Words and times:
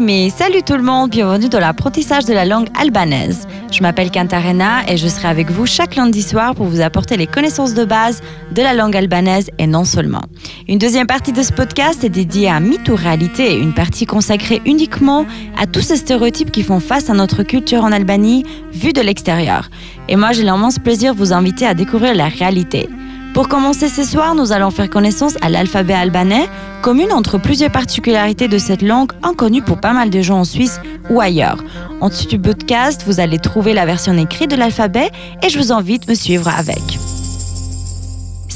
mais 0.00 0.30
salut 0.30 0.62
tout 0.62 0.74
le 0.74 0.82
monde, 0.82 1.10
bienvenue 1.10 1.48
dans 1.48 1.60
l'apprentissage 1.60 2.24
de 2.24 2.32
la 2.32 2.44
langue 2.44 2.68
albanaise. 2.78 3.46
Je 3.70 3.82
m'appelle 3.82 4.10
Kantarena 4.10 4.82
et 4.88 4.96
je 4.96 5.06
serai 5.06 5.28
avec 5.28 5.50
vous 5.50 5.64
chaque 5.64 5.96
lundi 5.96 6.22
soir 6.22 6.54
pour 6.54 6.66
vous 6.66 6.80
apporter 6.80 7.16
les 7.16 7.26
connaissances 7.26 7.74
de 7.74 7.84
base 7.84 8.20
de 8.52 8.62
la 8.62 8.74
langue 8.74 8.96
albanaise 8.96 9.50
et 9.58 9.66
non 9.66 9.84
seulement. 9.84 10.22
Une 10.68 10.78
deuxième 10.78 11.06
partie 11.06 11.32
de 11.32 11.42
ce 11.42 11.52
podcast 11.52 12.04
est 12.04 12.10
dédiée 12.10 12.48
à 12.48 12.58
mythe 12.58 12.88
ou 12.88 12.96
réalité, 12.96 13.58
une 13.58 13.74
partie 13.74 14.06
consacrée 14.06 14.60
uniquement 14.66 15.24
à 15.56 15.66
tous 15.66 15.82
ces 15.82 15.96
stéréotypes 15.96 16.50
qui 16.50 16.62
font 16.62 16.80
face 16.80 17.08
à 17.08 17.14
notre 17.14 17.42
culture 17.42 17.84
en 17.84 17.92
Albanie 17.92 18.44
vue 18.72 18.92
de 18.92 19.00
l'extérieur. 19.00 19.70
Et 20.08 20.16
moi 20.16 20.32
j'ai 20.32 20.42
l'immense 20.42 20.78
plaisir 20.78 21.14
de 21.14 21.18
vous 21.18 21.32
inviter 21.32 21.66
à 21.66 21.74
découvrir 21.74 22.14
la 22.14 22.28
réalité. 22.28 22.88
Pour 23.34 23.48
commencer 23.48 23.88
ce 23.88 24.02
soir, 24.04 24.34
nous 24.34 24.52
allons 24.52 24.70
faire 24.70 24.90
connaissance 24.90 25.34
à 25.40 25.48
l'alphabet 25.48 25.94
albanais, 25.94 26.48
commune 26.82 27.12
entre 27.12 27.38
plusieurs 27.38 27.70
particularités 27.70 28.48
de 28.48 28.58
cette 28.58 28.82
langue 28.82 29.12
inconnue 29.22 29.62
pour 29.62 29.80
pas 29.80 29.92
mal 29.92 30.10
de 30.10 30.20
gens 30.20 30.40
en 30.40 30.44
Suisse 30.44 30.80
ou 31.10 31.20
ailleurs. 31.20 31.62
En 32.00 32.08
dessous 32.08 32.26
du 32.26 32.38
podcast, 32.38 33.04
vous 33.06 33.20
allez 33.20 33.38
trouver 33.38 33.72
la 33.72 33.86
version 33.86 34.16
écrite 34.16 34.50
de 34.50 34.56
l'alphabet 34.56 35.10
et 35.44 35.48
je 35.48 35.58
vous 35.58 35.72
invite 35.72 36.08
à 36.08 36.10
me 36.10 36.16
suivre 36.16 36.48
avec. 36.48 36.98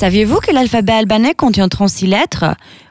Saviez-vous 0.04 0.40
que 0.40 0.50
l'alphabet 0.50 0.92
albanais 0.92 1.32
contient 1.32 1.66
36 1.66 2.08
lettres? 2.08 2.44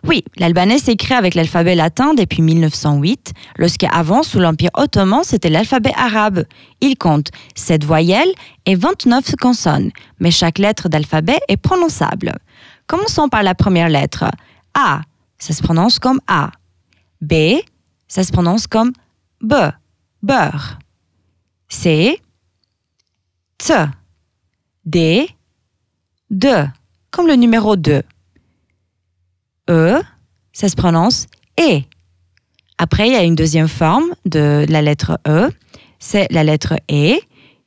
Oui, 0.04 0.24
l'albanais 0.38 0.80
s'écrit 0.80 1.14
avec 1.14 1.36
l'alphabet 1.36 1.76
latin 1.76 2.16
depuis 2.16 2.42
1908, 2.42 3.34
lorsqu'avant, 3.60 4.24
sous 4.24 4.40
l'Empire 4.40 4.72
ottoman, 4.74 5.24
c'était 5.24 5.52
l'alphabet 5.52 5.92
arabe. 5.96 6.46
Il 6.82 6.98
compte 6.98 7.30
7 7.54 7.84
voyelles 7.84 8.32
et 8.66 8.74
29 8.74 9.36
consonnes, 9.40 9.92
mais 10.20 10.32
chaque 10.32 10.58
lettre 10.58 10.90
d'alphabet 10.90 11.40
est 11.50 11.58
prononçable. 11.58 12.34
Commençons 12.88 13.30
par 13.30 13.44
la 13.44 13.54
première 13.54 13.90
lettre. 13.90 14.26
A, 14.74 15.02
ça 15.38 15.54
se 15.54 15.62
prononce 15.62 16.00
comme 16.00 16.20
A. 16.26 16.50
B, 17.22 17.60
ça 18.08 18.24
se 18.24 18.32
prononce 18.32 18.66
comme 18.66 18.92
B, 19.40 19.54
beurre. 20.24 20.80
C, 21.70 22.20
T, 23.60 23.74
D, 24.84 25.30
D 26.32 26.50
comme 27.14 27.28
le 27.28 27.36
numéro 27.36 27.76
2. 27.76 28.02
E, 29.70 30.02
ça 30.52 30.68
se 30.68 30.76
prononce 30.76 31.28
E. 31.60 31.82
Après, 32.80 33.08
il 33.08 33.14
y 33.14 33.16
a 33.16 33.24
une 33.24 33.36
deuxième 33.36 33.68
forme 33.68 34.06
de 34.26 34.66
la 34.68 34.82
lettre 34.82 35.20
E, 35.28 35.50
c'est 36.00 36.28
la 36.32 36.44
lettre 36.44 36.74
E, 36.92 37.20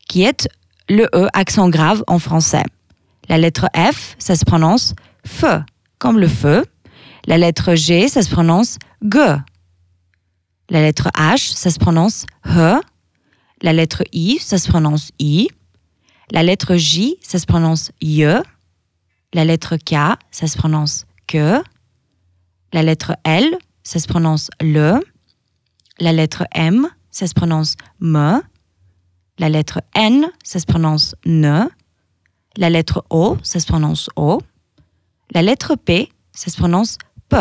qui 0.09 0.23
est 0.25 0.49
le 0.89 1.05
E 1.15 1.29
accent 1.33 1.69
grave 1.69 2.03
en 2.09 2.19
français. 2.19 2.65
La 3.29 3.39
lettre 3.39 3.69
F, 3.75 4.17
ça 4.19 4.35
se 4.35 4.45
prononce 4.45 4.95
F, 5.25 5.45
comme 5.99 6.19
le 6.19 6.29
feu. 6.29 6.65
La 7.27 7.39
lettre 7.39 7.77
G, 7.77 8.09
ça 8.09 8.23
se 8.23 8.31
prononce 8.31 8.79
G. 9.03 9.19
La 10.71 10.81
lettre 10.81 11.09
H, 11.17 11.55
ça 11.55 11.71
se 11.71 11.79
prononce 11.79 12.27
H. 12.45 12.81
La 13.63 13.73
lettre 13.73 14.03
I, 14.13 14.39
ça 14.41 14.59
se 14.59 14.69
prononce 14.69 15.13
I. 15.21 15.49
La 16.33 16.43
lettre 16.43 16.75
J, 16.77 17.17
ça 17.23 17.39
se 17.39 17.47
prononce 17.47 17.93
Y. 18.01 18.43
La 19.37 19.45
lettre 19.45 19.77
K, 19.77 20.17
ça 20.31 20.47
se 20.47 20.57
prononce 20.57 21.05
que. 21.27 21.63
La 22.73 22.83
lettre 22.83 23.17
L, 23.25 23.59
ça 23.83 23.99
se 23.99 24.09
prononce 24.09 24.49
le. 24.63 24.99
La 26.01 26.15
lettre 26.15 26.45
M, 26.55 26.89
ça 27.11 27.27
se 27.27 27.35
prononce 27.35 27.77
me. 28.01 28.41
La 29.39 29.51
lettre 29.51 29.83
N, 29.95 30.25
ça 30.43 30.59
se 30.59 30.65
prononce 30.65 31.15
ne. 31.27 31.69
La 32.57 32.71
lettre 32.71 33.05
O, 33.11 33.37
ça 33.43 33.61
se 33.61 33.67
prononce 33.67 34.09
o. 34.17 34.41
La 35.35 35.43
lettre 35.43 35.75
P, 35.75 36.11
ça 36.33 36.51
se 36.51 36.57
prononce 36.57 36.97
p. 37.29 37.37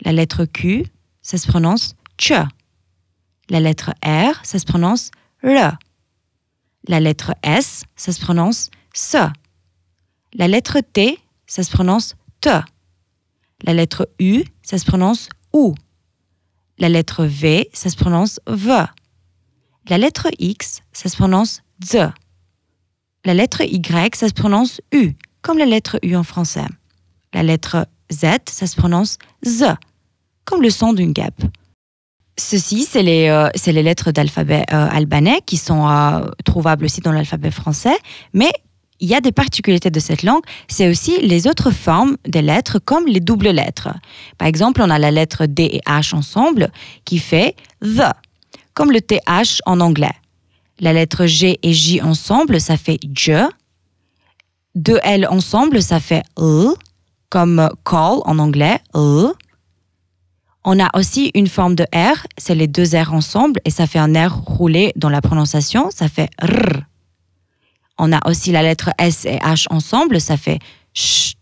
La 0.00 0.10
lettre 0.10 0.44
Q, 0.44 0.86
ça 1.22 1.38
se 1.38 1.46
prononce 1.46 1.94
ch. 2.18 2.32
La 3.48 3.60
lettre 3.60 3.92
R, 4.04 4.40
ça 4.42 4.58
se 4.58 4.66
prononce 4.66 5.12
r. 5.44 5.78
La 6.88 6.98
lettre 6.98 7.32
S, 7.44 7.84
ça 7.94 8.12
se 8.12 8.20
prononce 8.20 8.70
se. 8.92 9.30
La 10.34 10.48
lettre 10.48 10.80
T, 10.80 11.18
ça 11.46 11.62
se 11.62 11.70
prononce 11.70 12.14
T. 12.40 12.50
La 13.62 13.74
lettre 13.74 14.08
U, 14.18 14.44
ça 14.62 14.78
se 14.78 14.84
prononce 14.84 15.28
OU. 15.52 15.74
La 16.78 16.88
lettre 16.88 17.24
V, 17.24 17.68
ça 17.72 17.90
se 17.90 17.96
prononce 17.96 18.40
V. 18.46 18.84
La 19.88 19.98
lettre 19.98 20.28
X, 20.38 20.82
ça 20.92 21.08
se 21.08 21.16
prononce 21.16 21.62
Z. 21.84 22.12
La 23.24 23.34
lettre 23.34 23.62
Y, 23.62 24.14
ça 24.16 24.28
se 24.28 24.32
prononce 24.32 24.80
U, 24.92 25.12
comme 25.42 25.58
la 25.58 25.66
lettre 25.66 25.98
U 26.02 26.14
en 26.14 26.22
français. 26.22 26.64
La 27.34 27.42
lettre 27.42 27.86
Z, 28.10 28.26
ça 28.48 28.66
se 28.66 28.76
prononce 28.76 29.18
Z, 29.44 29.74
comme 30.44 30.62
le 30.62 30.70
son 30.70 30.92
d'une 30.92 31.12
guêpe. 31.12 31.42
Ceci, 32.38 32.84
c'est 32.84 33.02
les, 33.02 33.28
euh, 33.28 33.50
les, 33.66 33.82
lettres 33.82 34.12
d'alphabet 34.12 34.64
euh, 34.72 34.88
albanais 34.90 35.40
qui 35.44 35.58
sont 35.58 35.86
euh, 35.86 36.26
trouvables 36.44 36.86
aussi 36.86 37.02
dans 37.02 37.12
l'alphabet 37.12 37.50
français, 37.50 37.96
mais 38.32 38.50
il 39.00 39.08
y 39.08 39.14
a 39.14 39.20
des 39.20 39.32
particularités 39.32 39.90
de 39.90 40.00
cette 40.00 40.22
langue, 40.22 40.42
c'est 40.68 40.88
aussi 40.88 41.18
les 41.22 41.46
autres 41.46 41.70
formes 41.70 42.16
des 42.26 42.42
lettres 42.42 42.78
comme 42.78 43.06
les 43.06 43.20
doubles 43.20 43.48
lettres. 43.48 43.88
Par 44.38 44.46
exemple, 44.46 44.82
on 44.82 44.90
a 44.90 44.98
la 44.98 45.10
lettre 45.10 45.46
D 45.46 45.64
et 45.64 45.80
H 45.90 46.14
ensemble 46.14 46.70
qui 47.04 47.18
fait 47.18 47.56
the, 47.82 48.12
comme 48.74 48.92
le 48.92 49.00
TH 49.00 49.62
en 49.66 49.80
anglais. 49.80 50.12
La 50.78 50.92
lettre 50.92 51.26
G 51.26 51.58
et 51.62 51.72
J 51.72 52.00
ensemble, 52.02 52.60
ça 52.60 52.76
fait 52.76 52.98
je. 53.16 53.48
Deux 54.74 54.98
L 55.02 55.26
ensemble, 55.28 55.82
ça 55.82 55.98
fait 55.98 56.22
l, 56.38 56.68
comme 57.28 57.68
call 57.84 58.20
en 58.24 58.38
anglais, 58.38 58.78
l. 58.94 59.32
On 60.62 60.78
a 60.78 60.90
aussi 60.94 61.30
une 61.34 61.48
forme 61.48 61.74
de 61.74 61.84
R, 61.94 62.26
c'est 62.36 62.54
les 62.54 62.66
deux 62.66 62.94
R 62.94 63.14
ensemble 63.14 63.60
et 63.64 63.70
ça 63.70 63.86
fait 63.86 63.98
un 63.98 64.14
R 64.14 64.42
roulé 64.44 64.92
dans 64.94 65.08
la 65.08 65.22
prononciation, 65.22 65.90
ça 65.90 66.08
fait 66.08 66.28
r. 66.40 66.82
On 68.02 68.12
a 68.12 68.20
aussi 68.26 68.50
la 68.50 68.62
lettre 68.62 68.88
S 68.96 69.26
et 69.26 69.36
H 69.36 69.66
ensemble, 69.68 70.22
ça 70.22 70.38
fait 70.38 70.58
ch. 70.94 71.34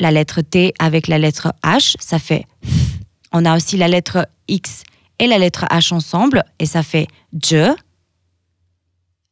La 0.00 0.10
lettre 0.10 0.40
T 0.40 0.74
avec 0.80 1.06
la 1.06 1.18
lettre 1.18 1.54
H, 1.62 1.94
ça 2.00 2.18
fait 2.18 2.46
f. 2.64 2.98
On 3.30 3.44
a 3.44 3.56
aussi 3.56 3.76
la 3.76 3.86
lettre 3.86 4.28
X 4.48 4.82
et 5.20 5.28
la 5.28 5.38
lettre 5.38 5.66
H 5.70 5.94
ensemble 5.94 6.42
et 6.58 6.66
ça 6.66 6.82
fait 6.82 7.06
je. 7.40 7.72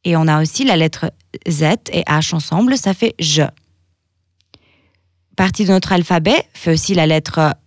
Et 0.05 0.15
on 0.15 0.25
a 0.29 0.41
aussi 0.41 0.63
la 0.63 0.77
lettre 0.77 1.11
Z 1.45 1.63
et 1.91 2.03
H 2.03 2.33
ensemble, 2.33 2.77
ça 2.77 2.93
fait 2.93 3.13
je. 3.19 3.43
Partie 5.35 5.65
de 5.65 5.71
notre 5.71 5.91
alphabet 5.91 6.47
fait 6.53 6.71
aussi 6.71 6.93
la 6.93 7.07
lettre 7.07 7.57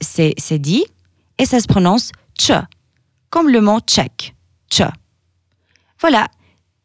C, 0.00 0.32
c'est 0.38 0.58
dit, 0.58 0.86
et 1.36 1.44
ça 1.44 1.60
se 1.60 1.66
prononce 1.66 2.12
ch, 2.38 2.58
comme 3.28 3.50
le 3.50 3.60
mot 3.60 3.80
tchèque, 3.80 4.34
ch. 4.72 4.90
Voilà, 6.00 6.28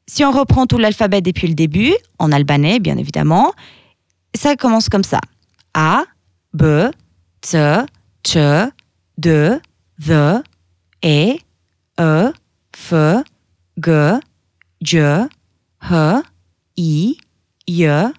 si 0.07 0.23
on 0.25 0.31
reprend 0.31 0.65
tout 0.67 0.77
l'alphabet 0.77 1.21
depuis 1.21 1.47
le 1.47 1.53
début, 1.53 1.93
en 2.19 2.31
albanais 2.31 2.79
bien 2.79 2.97
évidemment, 2.97 3.53
ça 4.35 4.55
commence 4.55 4.89
comme 4.89 5.03
ça. 5.03 5.19
A, 5.73 6.03
B, 6.53 6.63
T, 7.41 7.57
Ch, 8.25 8.37
D, 9.17 9.57
V, 9.99 10.41
E, 11.03 11.37
E, 11.99 12.33
F, 12.75 12.93
G, 13.77 14.19
J, 14.81 14.99
H, 15.81 16.23
I, 16.77 17.17
Y, 17.67 18.13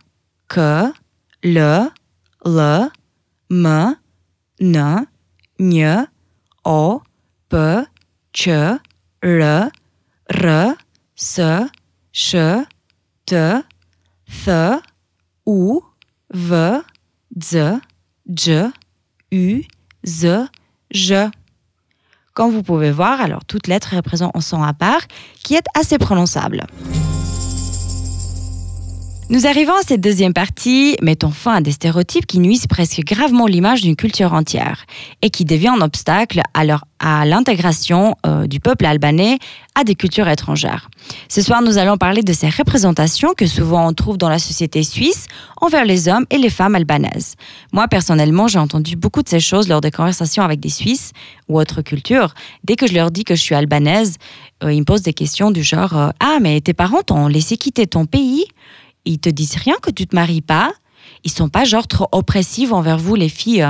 K, 0.48 0.58
L, 1.42 1.90
L, 2.44 2.90
M, 3.50 3.96
N, 4.60 5.06
N, 5.58 6.06
O, 6.64 7.02
P, 7.48 7.56
Q, 8.32 8.50
R, 9.22 9.70
R, 10.30 10.74
S, 11.22 11.38
ch, 12.12 12.34
t, 13.26 13.36
th, 14.26 14.82
ou, 15.46 15.84
v, 16.34 16.82
z, 17.40 17.80
j, 18.26 18.72
u, 19.30 19.62
z, 20.04 20.48
je. 20.90 21.30
Comme 22.34 22.50
vous 22.50 22.64
pouvez 22.64 22.90
voir, 22.90 23.20
alors 23.20 23.44
toute 23.44 23.68
lettre 23.68 23.94
représente 23.94 24.34
un 24.34 24.40
son 24.40 24.64
à 24.64 24.72
part 24.72 25.02
qui 25.44 25.54
est 25.54 25.66
assez 25.78 25.96
prononçable. 25.96 26.66
Nous 29.32 29.46
arrivons 29.46 29.72
à 29.72 29.80
cette 29.80 30.02
deuxième 30.02 30.34
partie, 30.34 30.94
mettons 31.00 31.30
fin 31.30 31.54
à 31.54 31.60
des 31.62 31.72
stéréotypes 31.72 32.26
qui 32.26 32.38
nuisent 32.38 32.66
presque 32.66 33.00
gravement 33.00 33.46
l'image 33.46 33.80
d'une 33.80 33.96
culture 33.96 34.34
entière 34.34 34.84
et 35.22 35.30
qui 35.30 35.46
deviennent 35.46 35.80
un 35.80 35.80
obstacle 35.80 36.42
à, 36.52 37.24
l'intégration 37.24 38.14
euh, 38.26 38.46
du 38.46 38.60
peuple 38.60 38.84
albanais 38.84 39.38
à 39.74 39.84
des 39.84 39.94
cultures 39.94 40.28
étrangères. 40.28 40.90
Ce 41.30 41.40
soir, 41.40 41.62
nous 41.62 41.78
allons 41.78 41.96
parler 41.96 42.22
de 42.22 42.32
ces 42.34 42.50
représentations 42.50 43.32
que 43.34 43.46
souvent 43.46 43.88
on 43.88 43.94
trouve 43.94 44.18
dans 44.18 44.28
la 44.28 44.38
société 44.38 44.82
suisse 44.82 45.28
envers 45.62 45.86
les 45.86 46.08
hommes 46.08 46.26
et 46.28 46.36
les 46.36 46.50
femmes 46.50 46.74
albanaises. 46.74 47.36
Moi, 47.72 47.88
personnellement, 47.88 48.48
j'ai 48.48 48.58
entendu 48.58 48.96
beaucoup 48.96 49.22
de 49.22 49.30
ces 49.30 49.40
choses 49.40 49.66
lors 49.66 49.80
des 49.80 49.90
conversations 49.90 50.42
avec 50.42 50.60
des 50.60 50.68
Suisses 50.68 51.12
ou 51.48 51.58
autres 51.58 51.80
cultures. 51.80 52.34
Dès 52.64 52.76
que 52.76 52.86
je 52.86 52.92
leur 52.92 53.10
dis 53.10 53.24
que 53.24 53.34
je 53.34 53.40
suis 53.40 53.54
albanaise, 53.54 54.18
euh, 54.62 54.74
ils 54.74 54.80
me 54.80 54.84
posent 54.84 55.02
des 55.02 55.14
questions 55.14 55.50
du 55.50 55.62
genre 55.62 55.96
euh, 55.96 56.10
Ah, 56.20 56.36
mais 56.42 56.60
tes 56.60 56.74
parents 56.74 57.00
t'ont 57.00 57.28
laissé 57.28 57.56
quitter 57.56 57.86
ton 57.86 58.04
pays? 58.04 58.44
Ils 59.04 59.18
te 59.18 59.28
disent 59.28 59.56
rien 59.56 59.76
que 59.82 59.90
tu 59.90 60.06
te 60.06 60.14
maries 60.14 60.40
pas. 60.40 60.72
Ils 61.24 61.30
sont 61.30 61.48
pas 61.48 61.64
genre 61.64 61.86
trop 61.86 62.08
oppressifs 62.12 62.72
envers 62.72 62.98
vous 62.98 63.14
les 63.14 63.28
filles. 63.28 63.66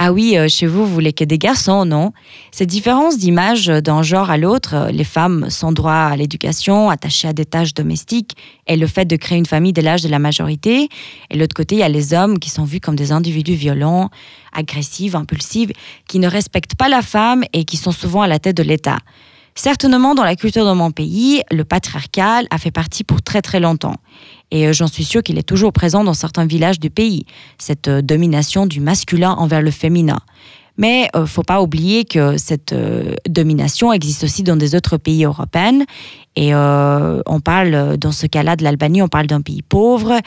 Ah 0.00 0.12
oui, 0.12 0.38
euh, 0.38 0.46
chez 0.48 0.68
vous, 0.68 0.86
vous 0.86 0.94
voulez 0.94 1.12
que 1.12 1.24
des 1.24 1.38
garçons, 1.38 1.84
non? 1.84 2.12
Cette 2.52 2.68
différence 2.68 3.18
d'image 3.18 3.66
d'un 3.66 4.02
genre 4.04 4.30
à 4.30 4.36
l'autre, 4.36 4.74
euh, 4.74 4.90
les 4.92 5.02
femmes 5.02 5.50
sans 5.50 5.72
droit 5.72 5.92
à 5.92 6.14
l'éducation, 6.14 6.88
attachées 6.88 7.26
à 7.26 7.32
des 7.32 7.44
tâches 7.44 7.74
domestiques, 7.74 8.36
et 8.68 8.76
le 8.76 8.86
fait 8.86 9.06
de 9.06 9.16
créer 9.16 9.38
une 9.38 9.46
famille 9.46 9.72
dès 9.72 9.82
l'âge 9.82 10.02
de 10.02 10.08
la 10.08 10.20
majorité. 10.20 10.88
Et 11.30 11.36
l'autre 11.36 11.54
côté, 11.54 11.74
il 11.74 11.78
y 11.78 11.82
a 11.82 11.88
les 11.88 12.14
hommes 12.14 12.38
qui 12.38 12.48
sont 12.48 12.62
vus 12.62 12.78
comme 12.78 12.94
des 12.94 13.10
individus 13.10 13.54
violents, 13.54 14.08
agressifs, 14.52 15.16
impulsifs, 15.16 15.70
qui 16.06 16.20
ne 16.20 16.28
respectent 16.28 16.76
pas 16.76 16.88
la 16.88 17.02
femme 17.02 17.42
et 17.52 17.64
qui 17.64 17.76
sont 17.76 17.90
souvent 17.90 18.22
à 18.22 18.28
la 18.28 18.38
tête 18.38 18.56
de 18.56 18.62
l'État. 18.62 18.98
Certainement, 19.56 20.14
dans 20.14 20.22
la 20.22 20.36
culture 20.36 20.64
de 20.64 20.72
mon 20.72 20.92
pays, 20.92 21.42
le 21.50 21.64
patriarcal 21.64 22.46
a 22.52 22.58
fait 22.58 22.70
partie 22.70 23.02
pour 23.02 23.20
très 23.20 23.42
très 23.42 23.58
longtemps. 23.58 23.96
Et 24.50 24.66
euh, 24.66 24.72
j'en 24.72 24.86
suis 24.86 25.04
sûre 25.04 25.22
qu'il 25.22 25.38
est 25.38 25.42
toujours 25.42 25.72
présent 25.72 26.04
dans 26.04 26.14
certains 26.14 26.46
villages 26.46 26.80
du 26.80 26.90
pays, 26.90 27.24
cette 27.58 27.88
euh, 27.88 28.02
domination 28.02 28.66
du 28.66 28.80
masculin 28.80 29.32
envers 29.32 29.62
le 29.62 29.70
féminin. 29.70 30.20
Mais 30.76 31.08
ne 31.14 31.20
euh, 31.20 31.26
faut 31.26 31.42
pas 31.42 31.60
oublier 31.60 32.04
que 32.04 32.36
cette 32.36 32.74
domination 33.28 33.92
existe 33.92 34.24
aussi 34.24 34.42
dans 34.42 34.56
des 34.56 34.74
autres 34.74 34.96
pays 34.96 35.24
européens. 35.24 35.84
Et 36.40 36.54
on 36.54 37.40
parle, 37.40 37.96
dans 37.96 38.12
ce 38.12 38.28
cas-là 38.28 38.54
de 38.54 38.62
l'Albanie, 38.62 39.02
on 39.02 39.08
parle 39.08 39.26
d'un 39.26 39.40
pays 39.40 39.62
pauvre 39.62 40.20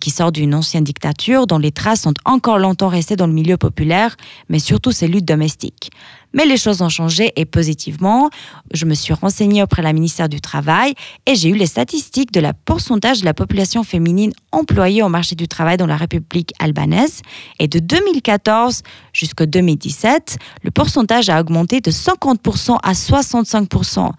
qui 0.00 0.10
sort 0.10 0.32
d'une 0.32 0.56
ancienne 0.56 0.82
dictature 0.82 1.46
dont 1.46 1.58
les 1.58 1.70
traces 1.70 2.00
sont 2.00 2.14
encore 2.24 2.58
longtemps 2.58 2.88
restées 2.88 3.14
dans 3.14 3.28
le 3.28 3.32
milieu 3.32 3.56
populaire, 3.56 4.16
mais 4.48 4.58
surtout 4.58 4.90
ses 4.90 5.06
luttes 5.06 5.24
domestiques. 5.24 5.92
Mais 6.34 6.46
les 6.46 6.56
choses 6.56 6.82
ont 6.82 6.88
changé 6.88 7.32
et 7.36 7.44
positivement. 7.44 8.28
Je 8.72 8.86
me 8.86 8.94
suis 8.94 9.14
renseignée 9.14 9.62
auprès 9.62 9.82
de 9.82 9.86
la 9.86 9.92
ministère 9.92 10.28
du 10.28 10.40
Travail 10.40 10.94
et 11.26 11.36
j'ai 11.36 11.50
eu 11.50 11.54
les 11.54 11.66
statistiques 11.66 12.32
de 12.32 12.40
la 12.40 12.54
pourcentage 12.54 13.20
de 13.20 13.24
la 13.24 13.34
population 13.34 13.84
féminine 13.84 14.32
employée 14.50 15.04
au 15.04 15.08
marché 15.08 15.36
du 15.36 15.46
travail 15.46 15.76
dans 15.76 15.86
la 15.86 15.96
République 15.96 16.54
albanaise. 16.58 17.20
Et 17.60 17.68
de 17.68 17.78
2014 17.78 18.82
jusqu'en 19.12 19.44
2017, 19.44 20.38
le 20.64 20.72
pourcentage 20.72 21.28
a 21.28 21.40
augmenté 21.40 21.80
de 21.80 21.92
50% 21.92 22.78
à 22.82 22.92
65% 22.94 24.10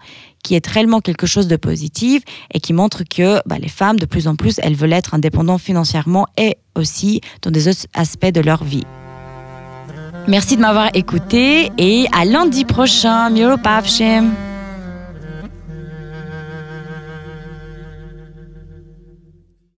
qui 0.44 0.54
est 0.54 0.64
réellement 0.64 1.00
quelque 1.00 1.26
chose 1.26 1.48
de 1.48 1.56
positif 1.56 2.22
et 2.52 2.60
qui 2.60 2.72
montre 2.72 3.02
que 3.02 3.40
bah, 3.46 3.58
les 3.58 3.68
femmes, 3.68 3.98
de 3.98 4.06
plus 4.06 4.28
en 4.28 4.36
plus, 4.36 4.60
elles 4.62 4.76
veulent 4.76 4.92
être 4.92 5.14
indépendantes 5.14 5.60
financièrement 5.60 6.28
et 6.36 6.58
aussi 6.76 7.20
dans 7.42 7.50
des 7.50 7.66
autres 7.66 7.86
aspects 7.94 8.32
de 8.32 8.40
leur 8.40 8.62
vie. 8.62 8.84
Merci 10.28 10.56
de 10.56 10.60
m'avoir 10.60 10.90
écouté 10.94 11.72
et 11.76 12.06
à 12.12 12.24
lundi 12.24 12.64
prochain. 12.64 13.30
Miropavshem. 13.30 14.53